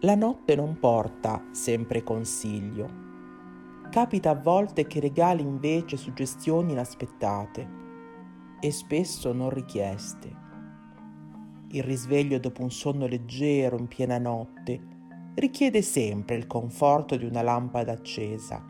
[0.00, 2.86] La notte non porta sempre consiglio.
[3.90, 7.66] Capita a volte che regali invece suggestioni inaspettate
[8.60, 10.36] e spesso non richieste.
[11.68, 14.78] Il risveglio dopo un sonno leggero in piena notte
[15.36, 18.62] richiede sempre il conforto di una lampada accesa.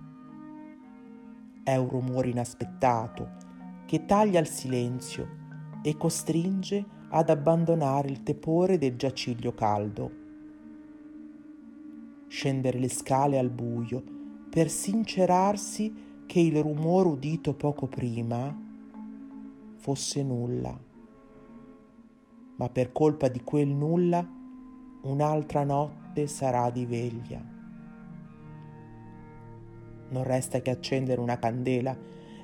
[1.65, 3.31] È un rumore inaspettato
[3.85, 5.29] che taglia il silenzio
[5.83, 10.23] e costringe ad abbandonare il tepore del giaciglio caldo
[12.29, 14.03] scendere le scale al buio
[14.51, 18.55] per sincerarsi che il rumore udito poco prima
[19.77, 20.77] fosse nulla.
[22.57, 24.27] Ma per colpa di quel nulla
[25.03, 27.45] un'altra notte sarà di veglia.
[30.09, 31.97] Non resta che accendere una candela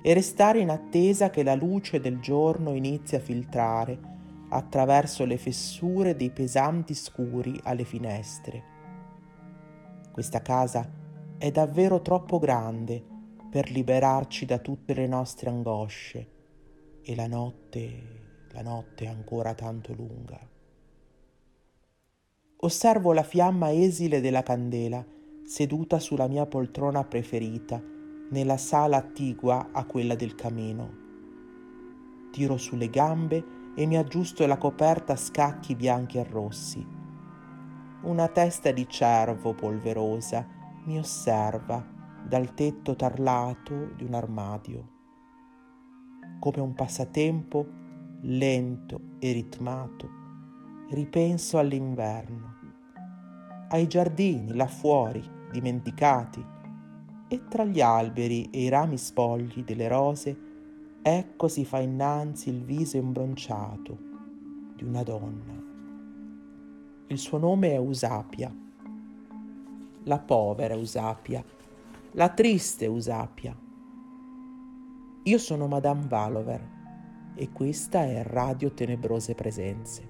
[0.03, 4.11] e restare in attesa che la luce del giorno inizi a filtrare
[4.49, 8.72] attraverso le fessure dei pesanti scuri alle finestre
[10.13, 10.89] questa casa
[11.39, 13.03] è davvero troppo grande
[13.51, 16.29] per liberarci da tutte le nostre angosce
[17.03, 20.39] e la notte, la notte è ancora tanto lunga.
[22.59, 25.05] Osservo la fiamma esile della candela
[25.45, 27.83] seduta sulla mia poltrona preferita
[28.31, 31.01] nella sala attigua a quella del camino.
[32.31, 37.01] Tiro sulle gambe e mi aggiusto la coperta a scacchi bianchi e rossi
[38.05, 40.45] una testa di cervo polverosa
[40.85, 41.85] mi osserva
[42.27, 44.89] dal tetto tarlato di un armadio.
[46.41, 47.65] Come un passatempo
[48.23, 50.09] lento e ritmato,
[50.91, 52.55] ripenso all'inverno,
[53.69, 55.23] ai giardini là fuori,
[55.53, 56.45] dimenticati,
[57.29, 60.39] e tra gli alberi e i rami spogli delle rose,
[61.01, 63.97] ecco si fa innanzi il viso imbronciato
[64.75, 65.72] di una donna.
[67.09, 68.55] Il suo nome è Usapia.
[70.05, 71.45] La povera Usapia,
[72.13, 73.55] la triste Usapia.
[75.25, 76.69] Io sono Madame Valover
[77.35, 80.09] e questa è Radio Tenebrose Presenze.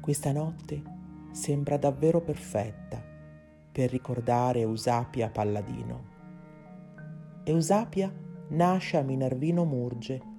[0.00, 0.82] Questa notte
[1.30, 3.02] sembra davvero perfetta
[3.72, 6.12] per ricordare Eusapia Palladino.
[7.44, 8.12] Eusapia
[8.48, 10.32] nasce a Minervino Murge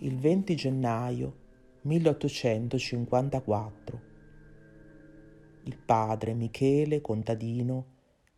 [0.00, 1.36] il 20 gennaio
[1.82, 4.00] 1854.
[5.62, 7.86] Il padre Michele contadino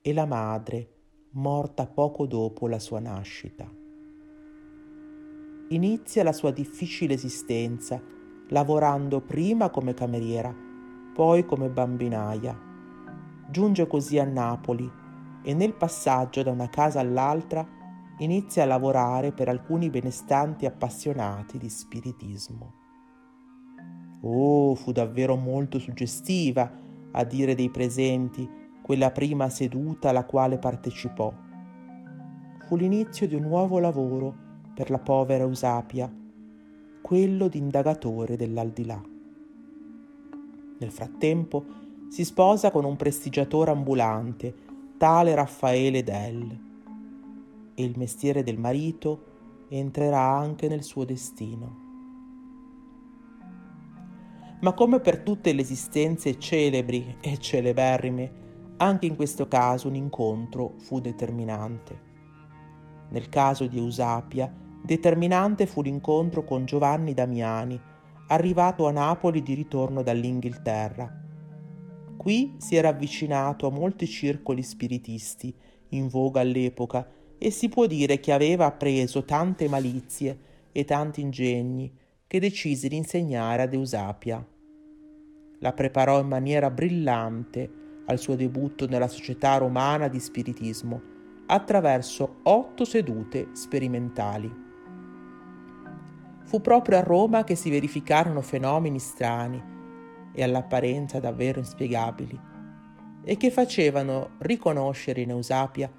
[0.00, 0.92] e la madre
[1.32, 3.68] morta poco dopo la sua nascita.
[5.70, 8.00] Inizia la sua difficile esistenza
[8.50, 10.54] lavorando prima come cameriera,
[11.12, 12.56] poi come bambinaia.
[13.50, 14.88] Giunge così a Napoli
[15.42, 17.77] e nel passaggio da una casa all'altra
[18.18, 22.74] inizia a lavorare per alcuni benestanti appassionati di spiritismo.
[24.22, 26.70] Oh, fu davvero molto suggestiva,
[27.12, 28.48] a dire dei presenti,
[28.82, 31.32] quella prima seduta alla quale partecipò.
[32.66, 34.34] Fu l'inizio di un nuovo lavoro
[34.74, 36.12] per la povera Eusapia,
[37.00, 39.00] quello di indagatore dell'aldilà.
[40.80, 41.64] Nel frattempo
[42.08, 44.54] si sposa con un prestigiatore ambulante,
[44.96, 46.66] tale Raffaele Dell
[47.78, 51.86] e il mestiere del marito entrerà anche nel suo destino.
[54.60, 58.46] Ma come per tutte le esistenze celebri e celeberrime,
[58.78, 62.06] anche in questo caso un incontro fu determinante.
[63.10, 64.52] Nel caso di Eusapia,
[64.82, 67.80] determinante fu l'incontro con Giovanni Damiani,
[68.26, 71.26] arrivato a Napoli di ritorno dall'Inghilterra.
[72.16, 75.54] Qui si era avvicinato a molti circoli spiritisti
[75.90, 77.08] in voga all'epoca
[77.38, 80.38] e si può dire che aveva appreso tante malizie
[80.72, 81.90] e tanti ingegni
[82.26, 84.44] che decise di insegnare ad Eusapia.
[85.60, 87.70] La preparò in maniera brillante
[88.06, 94.66] al suo debutto nella società romana di spiritismo attraverso otto sedute sperimentali.
[96.44, 99.62] Fu proprio a Roma che si verificarono fenomeni strani
[100.32, 102.38] e all'apparenza davvero inspiegabili
[103.22, 105.90] e che facevano riconoscere in Eusapia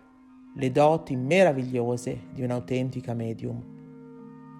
[0.56, 3.78] le doti meravigliose di un'autentica medium.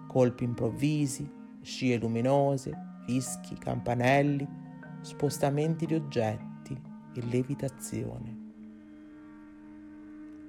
[0.08, 1.30] Colpi improvvisi,
[1.62, 2.76] scie luminose,
[3.06, 4.48] fischi, campanelli,
[5.02, 6.80] spostamenti di oggetti
[7.14, 8.38] e levitazione.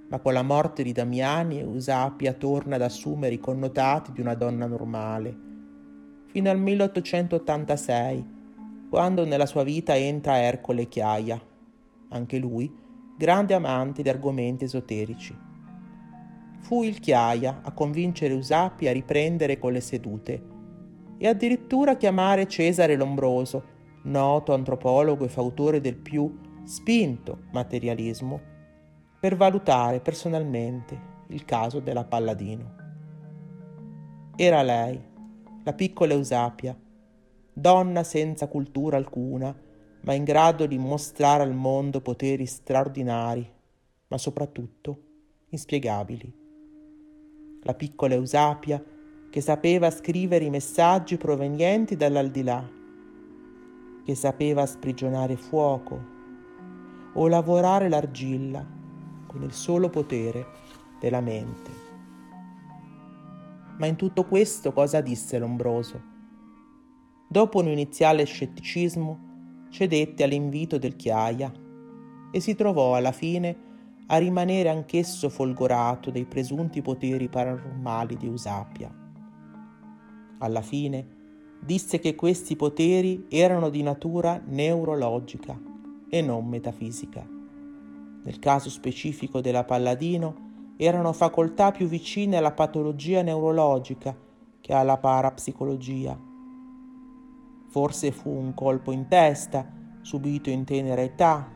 [0.08, 4.66] Ma con la morte di Damiani Eusapia torna ad assumere i connotati di una donna
[4.66, 5.48] normale,
[6.26, 8.38] fino al 1886,
[8.88, 11.40] quando nella sua vita entra Ercole Chiaia,
[12.08, 12.79] anche lui
[13.20, 15.36] grande amante di argomenti esoterici.
[16.60, 20.42] Fu il Chiaia a convincere Usapi a riprendere con le sedute
[21.18, 23.64] e addirittura chiamare Cesare Lombroso,
[24.04, 26.34] noto antropologo e fautore del più
[26.64, 28.40] spinto materialismo,
[29.20, 32.74] per valutare personalmente il caso della Palladino.
[34.34, 34.98] Era lei,
[35.62, 36.74] la piccola Eusapia,
[37.52, 39.54] donna senza cultura alcuna,
[40.02, 43.48] ma in grado di mostrare al mondo poteri straordinari,
[44.08, 45.02] ma soprattutto
[45.50, 46.38] inspiegabili.
[47.62, 48.82] La piccola Eusapia
[49.30, 52.68] che sapeva scrivere i messaggi provenienti dall'aldilà,
[54.04, 56.18] che sapeva sprigionare fuoco
[57.14, 58.66] o lavorare l'argilla
[59.26, 60.46] con il solo potere
[60.98, 61.88] della mente.
[63.78, 66.08] Ma in tutto questo cosa disse Lombroso?
[67.28, 69.29] Dopo un iniziale scetticismo,
[69.70, 71.50] cedette all'invito del Chiaia
[72.30, 73.68] e si trovò alla fine
[74.06, 78.92] a rimanere anch'esso folgorato dei presunti poteri paranormali di Eusapia.
[80.38, 81.18] Alla fine
[81.60, 85.58] disse che questi poteri erano di natura neurologica
[86.08, 87.26] e non metafisica.
[88.22, 94.16] Nel caso specifico della Palladino erano facoltà più vicine alla patologia neurologica
[94.60, 96.29] che alla parapsicologia.
[97.70, 99.64] Forse fu un colpo in testa,
[100.00, 101.48] subito in tenera età,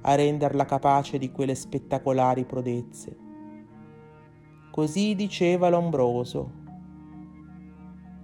[0.00, 3.16] a renderla capace di quelle spettacolari prodezze.
[4.72, 6.50] Così diceva Lombroso,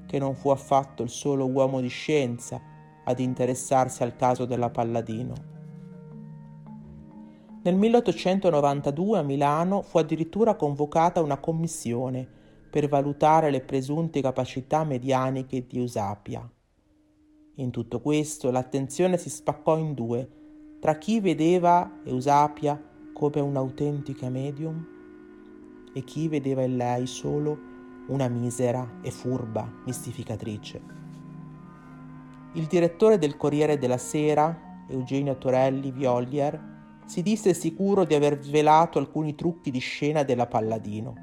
[0.06, 2.60] che non fu affatto il solo uomo di scienza
[3.04, 5.34] ad interessarsi al caso della Palladino.
[7.62, 12.28] Nel 1892 a Milano fu addirittura convocata una commissione
[12.68, 16.50] per valutare le presunte capacità medianiche di Eusapia.
[17.56, 20.28] In tutto questo l'attenzione si spaccò in due
[20.81, 22.82] tra chi vedeva Eusapia
[23.12, 24.84] come un'autentica medium
[25.93, 27.56] e chi vedeva in lei solo
[28.08, 30.81] una misera e furba mistificatrice.
[32.54, 36.70] Il direttore del Corriere della Sera, Eugenio Torelli Violier,
[37.04, 41.14] si disse sicuro di aver svelato alcuni trucchi di scena della Palladino.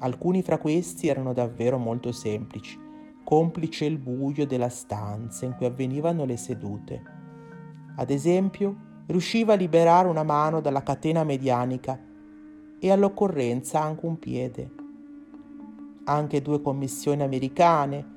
[0.00, 2.78] Alcuni fra questi erano davvero molto semplici,
[3.24, 7.02] complice il buio della stanza in cui avvenivano le sedute.
[7.96, 8.76] Ad esempio,
[9.06, 11.98] riusciva a liberare una mano dalla catena medianica
[12.78, 14.72] e all'occorrenza anche un piede.
[16.04, 18.12] Anche due commissioni americane,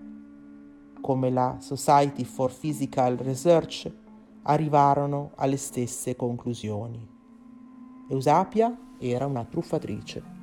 [1.00, 3.90] come la Society for Physical Research,
[4.44, 7.16] arrivarono alle stesse conclusioni.
[8.10, 10.37] Eusapia era una truffatrice.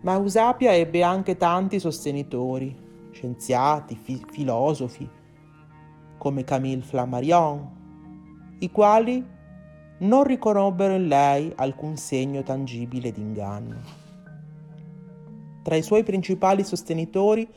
[0.00, 2.74] Ma Eusapia ebbe anche tanti sostenitori,
[3.10, 5.08] scienziati, fi- filosofi,
[6.16, 7.76] come Camille Flammarion,
[8.60, 9.24] i quali
[9.98, 14.06] non riconobbero in lei alcun segno tangibile di inganno.
[15.62, 17.48] Tra i suoi principali sostenitori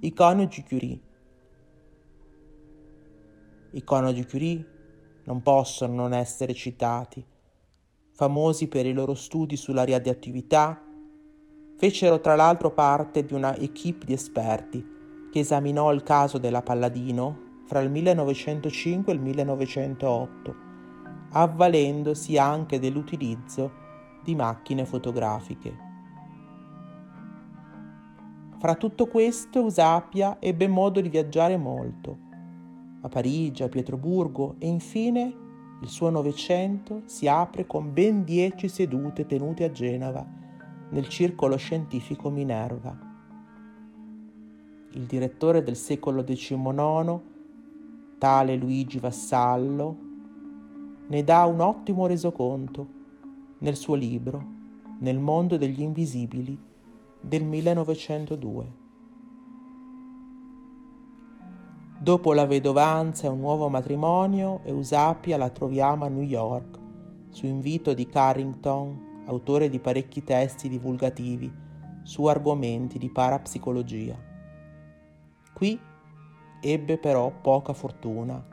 [0.00, 1.00] i coniugi Curie,
[3.72, 4.66] i coniugi Curie
[5.24, 7.24] non possono non essere citati.
[8.12, 10.82] Famosi per i loro studi sulla radioattività,
[11.78, 14.84] fecero tra l'altro parte di una equipe di esperti
[15.30, 20.54] che esaminò il caso della Palladino fra il 1905 e il 1908,
[21.30, 23.70] avvalendosi anche dell'utilizzo
[24.24, 25.86] di macchine fotografiche.
[28.58, 32.26] Fra tutto questo Eusapia ebbe modo di viaggiare molto
[33.02, 35.32] a Parigi, a Pietroburgo e infine
[35.80, 40.38] il suo Novecento si apre con ben dieci sedute tenute a Genova
[40.90, 42.96] nel circolo scientifico Minerva.
[44.92, 47.20] Il direttore del secolo XIX,
[48.18, 49.96] tale Luigi Vassallo,
[51.06, 52.96] ne dà un ottimo resoconto
[53.58, 54.56] nel suo libro
[55.00, 56.58] Nel mondo degli invisibili
[57.20, 58.86] del 1902.
[62.00, 66.78] Dopo la vedovanza e un nuovo matrimonio, Eusapia la troviamo a New York,
[67.28, 71.50] su invito di Carrington, autore di parecchi testi divulgativi
[72.02, 74.16] su argomenti di parapsicologia.
[75.54, 75.80] Qui
[76.60, 78.44] ebbe però poca fortuna,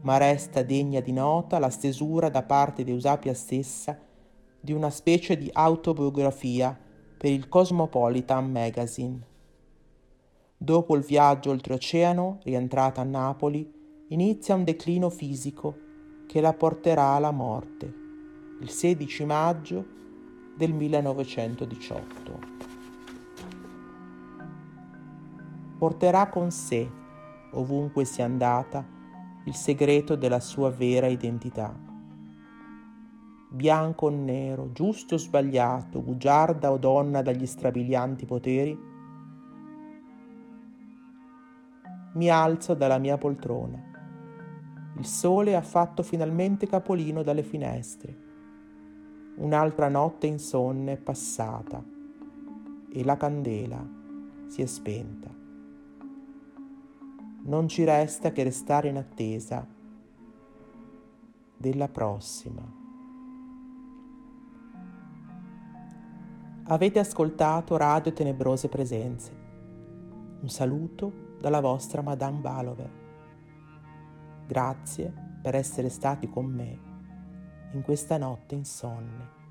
[0.00, 3.98] ma resta degna di nota la stesura da parte di Eusapia stessa
[4.60, 6.78] di una specie di autobiografia
[7.16, 9.30] per il Cosmopolitan Magazine
[10.62, 13.68] Dopo il viaggio oltreoceano, rientrata a Napoli,
[14.10, 15.76] inizia un declino fisico
[16.28, 18.01] che la porterà alla morte
[18.62, 19.84] il 16 maggio
[20.56, 22.38] del 1918.
[25.78, 26.88] Porterà con sé,
[27.54, 28.86] ovunque sia andata,
[29.46, 31.76] il segreto della sua vera identità.
[33.50, 38.78] Bianco o nero, giusto o sbagliato, bugiarda o donna dagli strabilianti poteri,
[42.14, 43.90] mi alzo dalla mia poltrona.
[44.98, 48.30] Il sole ha fatto finalmente capolino dalle finestre.
[49.34, 51.82] Un'altra notte insonne è passata
[52.92, 53.82] e la candela
[54.46, 55.30] si è spenta.
[57.44, 59.66] Non ci resta che restare in attesa
[61.56, 62.80] della prossima.
[66.64, 69.32] Avete ascoltato Radio Tenebrose Presenze.
[70.42, 72.90] Un saluto dalla vostra Madame Balover.
[74.46, 76.91] Grazie per essere stati con me
[77.72, 79.41] in questa notte insonne.